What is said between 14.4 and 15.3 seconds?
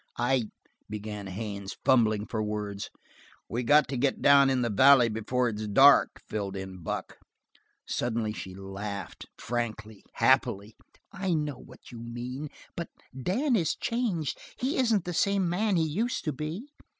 he isn't the